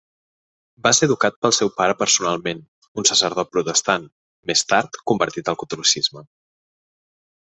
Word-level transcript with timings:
Va 0.85 0.91
ser 0.99 1.03
educat 1.07 1.35
pel 1.45 1.53
seu 1.57 1.69
pare 1.81 1.95
personalment, 1.99 2.63
un 3.01 3.07
sacerdot 3.11 3.51
protestant, 3.57 4.09
més 4.51 4.65
tard 4.73 4.99
convertit 5.13 5.53
al 5.53 5.61
catolicisme. 5.65 6.27